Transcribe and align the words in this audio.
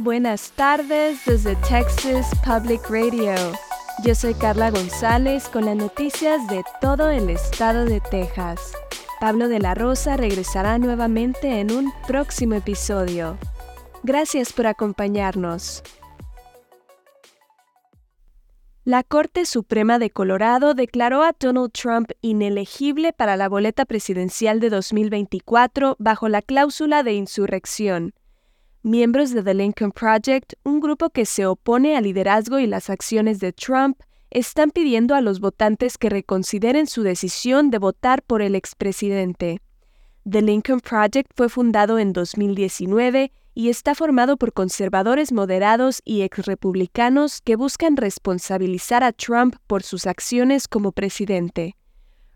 Buenas 0.00 0.52
tardes 0.52 1.24
desde 1.26 1.56
Texas 1.56 2.30
Public 2.44 2.88
Radio. 2.88 3.34
Yo 4.04 4.14
soy 4.14 4.32
Carla 4.32 4.70
González 4.70 5.48
con 5.48 5.64
las 5.64 5.74
noticias 5.74 6.46
de 6.46 6.62
todo 6.80 7.10
el 7.10 7.28
estado 7.30 7.84
de 7.84 8.00
Texas. 8.00 8.74
Pablo 9.18 9.48
de 9.48 9.58
la 9.58 9.74
Rosa 9.74 10.16
regresará 10.16 10.78
nuevamente 10.78 11.58
en 11.58 11.72
un 11.72 11.92
próximo 12.06 12.54
episodio. 12.54 13.38
Gracias 14.04 14.52
por 14.52 14.68
acompañarnos. 14.68 15.82
La 18.84 19.02
Corte 19.02 19.46
Suprema 19.46 19.98
de 19.98 20.10
Colorado 20.10 20.74
declaró 20.74 21.24
a 21.24 21.34
Donald 21.36 21.72
Trump 21.72 22.12
inelegible 22.20 23.12
para 23.12 23.36
la 23.36 23.48
boleta 23.48 23.84
presidencial 23.84 24.60
de 24.60 24.70
2024 24.70 25.96
bajo 25.98 26.28
la 26.28 26.40
cláusula 26.40 27.02
de 27.02 27.14
insurrección. 27.14 28.14
Miembros 28.88 29.34
de 29.34 29.42
The 29.42 29.52
Lincoln 29.52 29.92
Project, 29.92 30.54
un 30.64 30.80
grupo 30.80 31.10
que 31.10 31.26
se 31.26 31.44
opone 31.44 31.94
al 31.94 32.04
liderazgo 32.04 32.58
y 32.58 32.66
las 32.66 32.88
acciones 32.88 33.38
de 33.38 33.52
Trump, 33.52 34.00
están 34.30 34.70
pidiendo 34.70 35.14
a 35.14 35.20
los 35.20 35.40
votantes 35.40 35.98
que 35.98 36.08
reconsideren 36.08 36.86
su 36.86 37.02
decisión 37.02 37.68
de 37.68 37.76
votar 37.76 38.22
por 38.22 38.40
el 38.40 38.54
expresidente. 38.54 39.60
The 40.26 40.40
Lincoln 40.40 40.80
Project 40.80 41.30
fue 41.36 41.50
fundado 41.50 41.98
en 41.98 42.14
2019 42.14 43.30
y 43.54 43.68
está 43.68 43.94
formado 43.94 44.38
por 44.38 44.54
conservadores 44.54 45.32
moderados 45.32 46.00
y 46.06 46.22
exrepublicanos 46.22 47.42
que 47.42 47.56
buscan 47.56 47.94
responsabilizar 47.94 49.04
a 49.04 49.12
Trump 49.12 49.56
por 49.66 49.82
sus 49.82 50.06
acciones 50.06 50.66
como 50.66 50.92
presidente. 50.92 51.76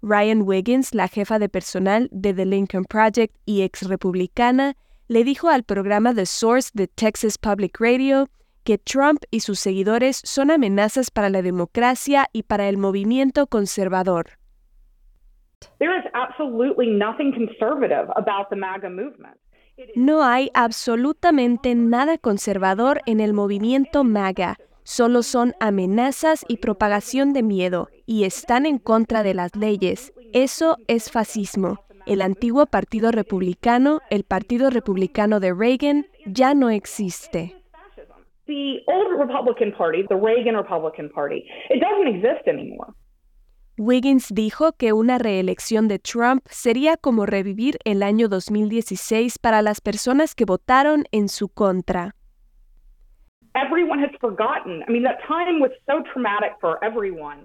Ryan 0.00 0.40
Wiggins, 0.40 0.94
la 0.94 1.08
jefa 1.08 1.38
de 1.38 1.50
personal 1.50 2.08
de 2.10 2.32
The 2.32 2.46
Lincoln 2.46 2.86
Project 2.86 3.36
y 3.44 3.60
exrepublicana, 3.60 4.76
le 5.08 5.24
dijo 5.24 5.48
al 5.48 5.64
programa 5.64 6.14
The 6.14 6.26
Source 6.26 6.70
de 6.74 6.86
Texas 6.86 7.38
Public 7.38 7.80
Radio 7.80 8.28
que 8.62 8.76
Trump 8.76 9.22
y 9.30 9.40
sus 9.40 9.58
seguidores 9.58 10.20
son 10.22 10.50
amenazas 10.50 11.10
para 11.10 11.30
la 11.30 11.40
democracia 11.40 12.26
y 12.34 12.42
para 12.42 12.68
el 12.68 12.76
movimiento 12.76 13.46
conservador. 13.46 14.38
No 19.96 20.22
hay 20.22 20.50
absolutamente 20.52 21.74
nada 21.74 22.18
conservador 22.18 23.00
en 23.06 23.20
el 23.20 23.32
movimiento 23.32 24.04
MAGA. 24.04 24.56
Solo 24.82 25.22
son 25.22 25.54
amenazas 25.60 26.44
y 26.48 26.58
propagación 26.58 27.32
de 27.32 27.42
miedo, 27.42 27.88
y 28.04 28.24
están 28.24 28.66
en 28.66 28.78
contra 28.78 29.22
de 29.22 29.34
las 29.34 29.54
leyes. 29.56 30.12
Eso 30.32 30.76
es 30.86 31.10
fascismo. 31.10 31.78
El 32.08 32.22
antiguo 32.22 32.64
Partido 32.64 33.10
Republicano, 33.10 34.00
el 34.08 34.24
Partido 34.24 34.70
Republicano 34.70 35.40
de 35.40 35.52
Reagan, 35.52 36.06
ya 36.24 36.54
no 36.54 36.70
existe. 36.70 37.54
The 38.46 38.82
old 38.86 39.20
Republican 39.20 39.72
Party, 39.76 40.06
the 40.08 40.16
Reagan 40.16 40.56
Republican 40.56 41.10
Party, 41.10 41.44
it 41.68 41.82
doesn't 41.82 42.08
exist 42.08 42.48
anymore. 42.48 42.94
Wiggins 43.76 44.32
dijo 44.34 44.72
que 44.72 44.94
una 44.94 45.18
reelección 45.18 45.86
de 45.86 45.98
Trump 45.98 46.42
sería 46.48 46.96
como 46.96 47.26
revivir 47.26 47.76
el 47.84 48.02
año 48.02 48.30
2016 48.30 49.38
para 49.38 49.60
las 49.60 49.82
personas 49.82 50.34
que 50.34 50.46
votaron 50.46 51.04
en 51.12 51.28
su 51.28 51.50
contra. 51.50 52.14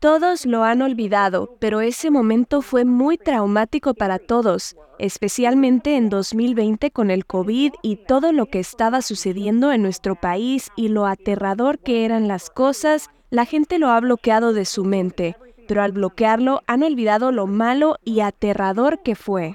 Todos 0.00 0.46
lo 0.46 0.64
han 0.64 0.82
olvidado, 0.82 1.56
pero 1.60 1.80
ese 1.80 2.10
momento 2.10 2.62
fue 2.62 2.84
muy 2.84 3.16
traumático 3.18 3.94
para 3.94 4.18
todos, 4.18 4.76
especialmente 4.98 5.96
en 5.96 6.08
2020 6.08 6.90
con 6.90 7.10
el 7.10 7.26
COVID 7.26 7.72
y 7.82 7.96
todo 8.04 8.32
lo 8.32 8.46
que 8.46 8.58
estaba 8.60 9.02
sucediendo 9.02 9.72
en 9.72 9.82
nuestro 9.82 10.14
país 10.14 10.70
y 10.76 10.88
lo 10.88 11.06
aterrador 11.06 11.78
que 11.78 12.04
eran 12.04 12.28
las 12.28 12.50
cosas, 12.50 13.10
la 13.30 13.44
gente 13.44 13.78
lo 13.78 13.88
ha 13.88 14.00
bloqueado 14.00 14.52
de 14.52 14.64
su 14.64 14.84
mente 14.84 15.36
pero 15.66 15.82
al 15.82 15.92
bloquearlo 15.92 16.60
han 16.66 16.82
olvidado 16.82 17.32
lo 17.32 17.46
malo 17.46 17.96
y 18.04 18.20
aterrador 18.20 19.02
que 19.02 19.14
fue. 19.14 19.54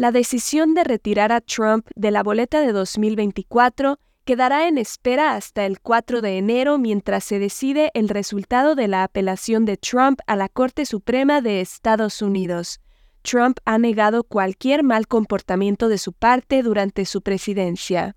La 0.00 0.12
decisión 0.12 0.72
de 0.72 0.82
retirar 0.82 1.30
a 1.30 1.42
Trump 1.42 1.86
de 1.94 2.10
la 2.10 2.22
boleta 2.22 2.62
de 2.62 2.72
2024 2.72 3.98
quedará 4.24 4.66
en 4.66 4.78
espera 4.78 5.34
hasta 5.34 5.66
el 5.66 5.78
4 5.78 6.22
de 6.22 6.38
enero 6.38 6.78
mientras 6.78 7.22
se 7.22 7.38
decide 7.38 7.90
el 7.92 8.08
resultado 8.08 8.74
de 8.74 8.88
la 8.88 9.04
apelación 9.04 9.66
de 9.66 9.76
Trump 9.76 10.18
a 10.26 10.36
la 10.36 10.48
Corte 10.48 10.86
Suprema 10.86 11.42
de 11.42 11.60
Estados 11.60 12.22
Unidos. 12.22 12.80
Trump 13.20 13.58
ha 13.66 13.76
negado 13.76 14.24
cualquier 14.24 14.84
mal 14.84 15.06
comportamiento 15.06 15.90
de 15.90 15.98
su 15.98 16.14
parte 16.14 16.62
durante 16.62 17.04
su 17.04 17.20
presidencia. 17.20 18.16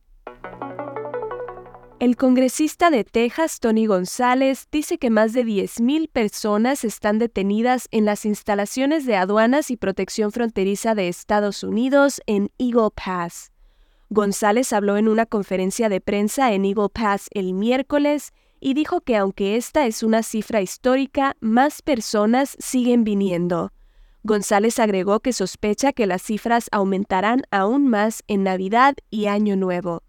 El 2.00 2.18
congresista 2.18 2.90
de 2.90 3.04
Texas, 3.04 3.60
Tony 3.60 3.86
González, 3.86 4.68
dice 4.72 4.98
que 4.98 5.10
más 5.10 5.32
de 5.32 5.46
10.000 5.46 6.10
personas 6.10 6.84
están 6.84 7.18
detenidas 7.18 7.88
en 7.92 8.04
las 8.04 8.26
instalaciones 8.26 9.06
de 9.06 9.16
aduanas 9.16 9.72
y 9.72 9.78
protección 9.78 10.32
fronteriza 10.32 10.96
de 10.96 11.08
Estados 11.08 11.64
Unidos 11.64 12.20
en 12.26 12.50
Eagle 12.58 12.90
Pass. 12.94 13.52
González 14.10 14.74
habló 14.74 14.98
en 14.98 15.08
una 15.08 15.26
conferencia 15.26 15.88
de 15.88 16.02
prensa 16.02 16.52
en 16.52 16.66
Eagle 16.66 16.90
Pass 16.90 17.30
el 17.32 17.54
miércoles 17.54 18.34
y 18.60 18.74
dijo 18.74 19.02
que 19.02 19.16
aunque 19.16 19.56
esta 19.56 19.86
es 19.86 20.04
una 20.04 20.24
cifra 20.24 20.62
histórica, 20.62 21.38
más 21.40 21.82
personas 21.82 22.58
siguen 22.60 23.04
viniendo. 23.04 23.72
González 24.24 24.80
agregó 24.80 25.20
que 25.20 25.32
sospecha 25.32 25.94
que 25.94 26.08
las 26.08 26.22
cifras 26.22 26.70
aumentarán 26.72 27.44
aún 27.52 27.88
más 27.88 28.24
en 28.28 28.44
Navidad 28.44 28.96
y 29.10 29.28
Año 29.28 29.56
Nuevo. 29.56 30.02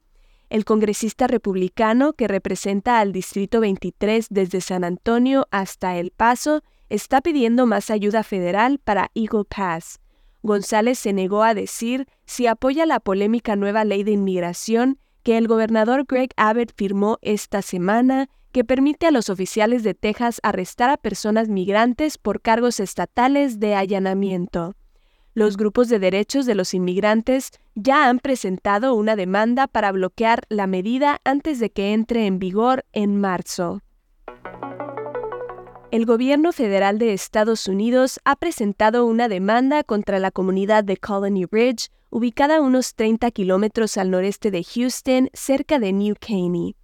El 0.54 0.64
congresista 0.64 1.26
republicano 1.26 2.12
que 2.12 2.28
representa 2.28 3.00
al 3.00 3.10
Distrito 3.10 3.58
23 3.58 4.28
desde 4.30 4.60
San 4.60 4.84
Antonio 4.84 5.48
hasta 5.50 5.96
El 5.96 6.12
Paso 6.12 6.62
está 6.88 7.20
pidiendo 7.20 7.66
más 7.66 7.90
ayuda 7.90 8.22
federal 8.22 8.78
para 8.78 9.10
Eagle 9.16 9.46
Pass. 9.46 9.98
González 10.44 11.00
se 11.00 11.12
negó 11.12 11.42
a 11.42 11.54
decir 11.54 12.06
si 12.24 12.46
apoya 12.46 12.86
la 12.86 13.00
polémica 13.00 13.56
nueva 13.56 13.82
ley 13.82 14.04
de 14.04 14.12
inmigración 14.12 15.00
que 15.24 15.38
el 15.38 15.48
gobernador 15.48 16.04
Greg 16.06 16.30
Abbott 16.36 16.72
firmó 16.76 17.18
esta 17.20 17.60
semana 17.60 18.28
que 18.52 18.62
permite 18.62 19.08
a 19.08 19.10
los 19.10 19.30
oficiales 19.30 19.82
de 19.82 19.94
Texas 19.94 20.38
arrestar 20.44 20.88
a 20.88 20.98
personas 20.98 21.48
migrantes 21.48 22.16
por 22.16 22.40
cargos 22.40 22.78
estatales 22.78 23.58
de 23.58 23.74
allanamiento. 23.74 24.76
Los 25.36 25.56
grupos 25.56 25.88
de 25.88 25.98
derechos 25.98 26.46
de 26.46 26.54
los 26.54 26.74
inmigrantes 26.74 27.50
ya 27.74 28.08
han 28.08 28.20
presentado 28.20 28.94
una 28.94 29.16
demanda 29.16 29.66
para 29.66 29.90
bloquear 29.90 30.44
la 30.48 30.68
medida 30.68 31.20
antes 31.24 31.58
de 31.58 31.70
que 31.70 31.92
entre 31.92 32.26
en 32.26 32.38
vigor 32.38 32.84
en 32.92 33.20
marzo. 33.20 33.80
El 35.90 36.06
gobierno 36.06 36.52
federal 36.52 36.98
de 36.98 37.12
Estados 37.12 37.66
Unidos 37.66 38.20
ha 38.24 38.36
presentado 38.36 39.06
una 39.06 39.28
demanda 39.28 39.82
contra 39.82 40.20
la 40.20 40.30
comunidad 40.30 40.84
de 40.84 40.98
Colony 40.98 41.46
Ridge, 41.50 41.90
ubicada 42.10 42.58
a 42.58 42.60
unos 42.60 42.94
30 42.94 43.28
kilómetros 43.32 43.96
al 43.96 44.12
noreste 44.12 44.52
de 44.52 44.62
Houston, 44.62 45.30
cerca 45.32 45.80
de 45.80 45.92
New 45.92 46.14
Caney. 46.20 46.76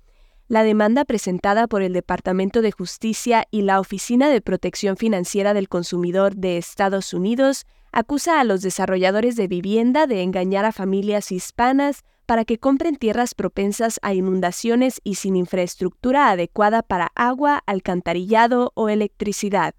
La 0.48 0.64
demanda 0.64 1.04
presentada 1.04 1.68
por 1.68 1.82
el 1.82 1.92
Departamento 1.92 2.62
de 2.62 2.72
Justicia 2.72 3.46
y 3.52 3.62
la 3.62 3.78
Oficina 3.78 4.28
de 4.28 4.40
Protección 4.40 4.96
Financiera 4.96 5.54
del 5.54 5.68
Consumidor 5.68 6.34
de 6.34 6.56
Estados 6.56 7.14
Unidos 7.14 7.64
acusa 7.92 8.40
a 8.40 8.44
los 8.44 8.62
desarrolladores 8.62 9.36
de 9.36 9.48
vivienda 9.48 10.06
de 10.06 10.22
engañar 10.22 10.64
a 10.64 10.72
familias 10.72 11.32
hispanas 11.32 12.04
para 12.26 12.44
que 12.44 12.58
compren 12.58 12.96
tierras 12.96 13.34
propensas 13.34 13.98
a 14.02 14.14
inundaciones 14.14 15.00
y 15.02 15.16
sin 15.16 15.34
infraestructura 15.34 16.30
adecuada 16.30 16.82
para 16.82 17.10
agua, 17.16 17.62
alcantarillado 17.66 18.72
o 18.74 18.88
electricidad. 18.88 19.74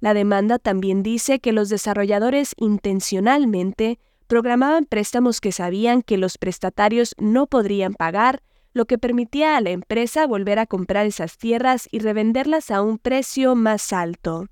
La 0.00 0.14
demanda 0.14 0.58
también 0.58 1.02
dice 1.02 1.40
que 1.40 1.52
los 1.52 1.68
desarrolladores 1.68 2.54
intencionalmente 2.56 3.98
programaban 4.26 4.84
préstamos 4.84 5.40
que 5.40 5.52
sabían 5.52 6.02
que 6.02 6.18
los 6.18 6.38
prestatarios 6.38 7.14
no 7.18 7.46
podrían 7.46 7.94
pagar, 7.94 8.42
lo 8.72 8.86
que 8.86 8.98
permitía 8.98 9.56
a 9.56 9.60
la 9.60 9.70
empresa 9.70 10.26
volver 10.26 10.58
a 10.58 10.66
comprar 10.66 11.06
esas 11.06 11.38
tierras 11.38 11.88
y 11.90 12.00
revenderlas 12.00 12.70
a 12.70 12.82
un 12.82 12.98
precio 12.98 13.54
más 13.54 13.92
alto. 13.92 14.46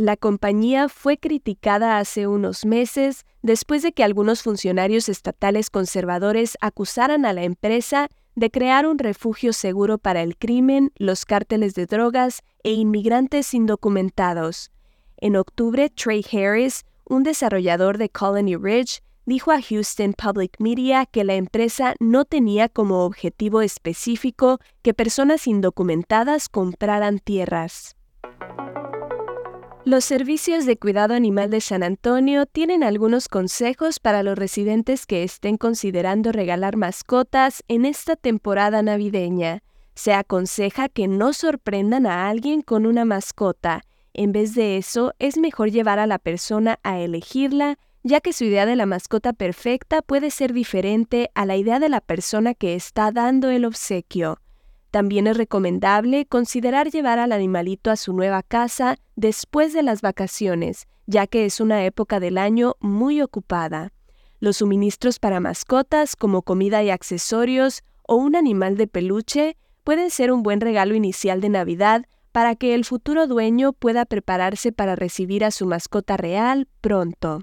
La 0.00 0.16
compañía 0.16 0.88
fue 0.88 1.18
criticada 1.18 1.98
hace 1.98 2.26
unos 2.26 2.64
meses 2.64 3.26
después 3.42 3.82
de 3.82 3.92
que 3.92 4.02
algunos 4.02 4.42
funcionarios 4.42 5.10
estatales 5.10 5.68
conservadores 5.68 6.56
acusaran 6.62 7.26
a 7.26 7.34
la 7.34 7.42
empresa 7.42 8.08
de 8.34 8.50
crear 8.50 8.86
un 8.86 8.98
refugio 8.98 9.52
seguro 9.52 9.98
para 9.98 10.22
el 10.22 10.38
crimen, 10.38 10.90
los 10.96 11.26
cárteles 11.26 11.74
de 11.74 11.84
drogas 11.84 12.40
e 12.62 12.72
inmigrantes 12.72 13.52
indocumentados. 13.52 14.70
En 15.18 15.36
octubre, 15.36 15.90
Trey 15.90 16.24
Harris, 16.32 16.86
un 17.04 17.22
desarrollador 17.22 17.98
de 17.98 18.08
Colony 18.08 18.56
Ridge, 18.56 19.02
dijo 19.26 19.52
a 19.52 19.60
Houston 19.60 20.14
Public 20.14 20.56
Media 20.60 21.04
que 21.04 21.24
la 21.24 21.34
empresa 21.34 21.94
no 22.00 22.24
tenía 22.24 22.70
como 22.70 23.04
objetivo 23.04 23.60
específico 23.60 24.60
que 24.80 24.94
personas 24.94 25.46
indocumentadas 25.46 26.48
compraran 26.48 27.18
tierras. 27.18 27.96
Los 29.90 30.04
servicios 30.04 30.66
de 30.66 30.76
cuidado 30.76 31.14
animal 31.14 31.50
de 31.50 31.60
San 31.60 31.82
Antonio 31.82 32.46
tienen 32.46 32.84
algunos 32.84 33.26
consejos 33.26 33.98
para 33.98 34.22
los 34.22 34.38
residentes 34.38 35.04
que 35.04 35.24
estén 35.24 35.56
considerando 35.56 36.30
regalar 36.30 36.76
mascotas 36.76 37.64
en 37.66 37.84
esta 37.84 38.14
temporada 38.14 38.84
navideña. 38.84 39.64
Se 39.96 40.12
aconseja 40.12 40.88
que 40.88 41.08
no 41.08 41.32
sorprendan 41.32 42.06
a 42.06 42.28
alguien 42.28 42.62
con 42.62 42.86
una 42.86 43.04
mascota. 43.04 43.82
En 44.14 44.30
vez 44.30 44.54
de 44.54 44.76
eso, 44.76 45.12
es 45.18 45.36
mejor 45.38 45.72
llevar 45.72 45.98
a 45.98 46.06
la 46.06 46.20
persona 46.20 46.78
a 46.84 47.00
elegirla, 47.00 47.76
ya 48.04 48.20
que 48.20 48.32
su 48.32 48.44
idea 48.44 48.66
de 48.66 48.76
la 48.76 48.86
mascota 48.86 49.32
perfecta 49.32 50.02
puede 50.02 50.30
ser 50.30 50.52
diferente 50.52 51.32
a 51.34 51.44
la 51.46 51.56
idea 51.56 51.80
de 51.80 51.88
la 51.88 52.00
persona 52.00 52.54
que 52.54 52.76
está 52.76 53.10
dando 53.10 53.50
el 53.50 53.64
obsequio. 53.64 54.38
También 54.90 55.26
es 55.26 55.36
recomendable 55.36 56.26
considerar 56.26 56.90
llevar 56.90 57.18
al 57.18 57.32
animalito 57.32 57.90
a 57.90 57.96
su 57.96 58.12
nueva 58.12 58.42
casa 58.42 58.96
después 59.14 59.72
de 59.72 59.82
las 59.82 60.00
vacaciones, 60.00 60.88
ya 61.06 61.26
que 61.26 61.44
es 61.44 61.60
una 61.60 61.84
época 61.84 62.18
del 62.18 62.38
año 62.38 62.74
muy 62.80 63.22
ocupada. 63.22 63.92
Los 64.40 64.58
suministros 64.58 65.18
para 65.18 65.38
mascotas 65.38 66.16
como 66.16 66.42
comida 66.42 66.82
y 66.82 66.90
accesorios 66.90 67.82
o 68.02 68.16
un 68.16 68.34
animal 68.34 68.76
de 68.76 68.88
peluche 68.88 69.56
pueden 69.84 70.10
ser 70.10 70.32
un 70.32 70.42
buen 70.42 70.60
regalo 70.60 70.94
inicial 70.94 71.40
de 71.40 71.50
Navidad 71.50 72.06
para 72.32 72.54
que 72.56 72.74
el 72.74 72.84
futuro 72.84 73.26
dueño 73.26 73.72
pueda 73.72 74.04
prepararse 74.06 74.72
para 74.72 74.96
recibir 74.96 75.44
a 75.44 75.50
su 75.50 75.66
mascota 75.66 76.16
real 76.16 76.68
pronto. 76.80 77.42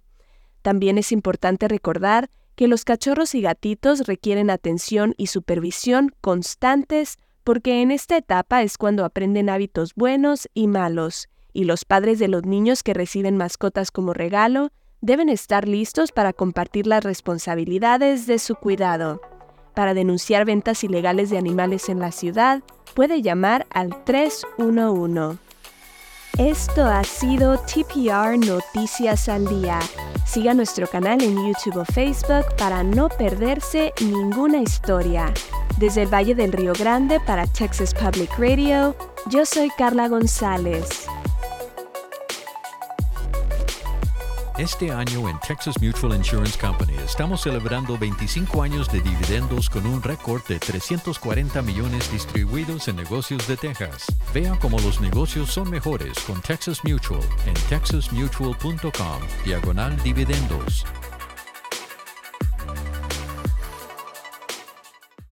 También 0.61 0.97
es 0.97 1.11
importante 1.11 1.67
recordar 1.67 2.29
que 2.55 2.67
los 2.67 2.83
cachorros 2.83 3.35
y 3.35 3.41
gatitos 3.41 4.07
requieren 4.07 4.49
atención 4.49 5.13
y 5.17 5.27
supervisión 5.27 6.13
constantes 6.19 7.17
porque 7.47 7.81
en 7.81 7.91
esta 7.91 8.17
etapa 8.17 8.61
es 8.61 8.77
cuando 8.77 9.05
aprenden 9.05 9.49
hábitos 9.49 9.95
buenos 9.95 10.49
y 10.53 10.67
malos, 10.67 11.29
y 11.53 11.63
los 11.63 11.85
padres 11.85 12.19
de 12.19 12.27
los 12.27 12.43
niños 12.43 12.83
que 12.83 12.93
reciben 12.93 13.37
mascotas 13.37 13.89
como 13.89 14.11
regalo 14.11 14.73
deben 14.99 15.29
estar 15.29 15.65
listos 15.65 16.11
para 16.11 16.33
compartir 16.33 16.87
las 16.87 17.05
responsabilidades 17.05 18.27
de 18.27 18.39
su 18.39 18.55
cuidado. 18.55 19.21
Para 19.73 19.93
denunciar 19.93 20.43
ventas 20.43 20.83
ilegales 20.83 21.29
de 21.29 21.37
animales 21.37 21.87
en 21.87 21.99
la 21.99 22.11
ciudad, 22.11 22.63
puede 22.93 23.21
llamar 23.21 23.65
al 23.69 24.03
311. 24.03 25.39
Esto 26.37 26.85
ha 26.85 27.05
sido 27.05 27.59
TPR 27.59 28.37
Noticias 28.37 29.29
al 29.29 29.47
Día. 29.47 29.79
Siga 30.25 30.53
nuestro 30.53 30.85
canal 30.85 31.23
en 31.23 31.47
YouTube 31.47 31.77
o 31.77 31.85
Facebook 31.85 32.57
para 32.57 32.83
no 32.83 33.07
perderse 33.07 33.93
ninguna 34.01 34.57
historia. 34.57 35.33
Desde 35.77 36.01
el 36.01 36.11
Valle 36.11 36.33
del 36.33 36.51
Río 36.51 36.73
Grande 36.73 37.19
para 37.19 37.45
Texas 37.45 37.93
Public 37.93 38.31
Radio, 38.39 38.95
yo 39.29 39.45
soy 39.45 39.69
Carla 39.77 40.07
González. 40.07 41.05
Este 44.57 44.91
año 44.91 45.29
en 45.29 45.39
Texas 45.47 45.75
Mutual 45.79 46.15
Insurance 46.15 46.57
Company 46.57 46.95
estamos 47.05 47.41
celebrando 47.41 47.95
25 47.95 48.63
años 48.63 48.91
de 48.91 49.01
dividendos 49.01 49.69
con 49.69 49.85
un 49.85 50.01
récord 50.01 50.41
de 50.47 50.57
340 50.57 51.61
millones 51.61 52.11
distribuidos 52.11 52.87
en 52.87 52.95
negocios 52.95 53.47
de 53.47 53.55
Texas. 53.55 54.07
Vea 54.33 54.57
cómo 54.59 54.79
los 54.79 54.99
negocios 54.99 55.51
son 55.51 55.69
mejores 55.69 56.17
con 56.21 56.41
Texas 56.41 56.83
Mutual 56.83 57.21
en 57.45 57.53
texasmutual.com 57.69 59.21
diagonal 59.45 59.95
dividendos. 60.01 60.87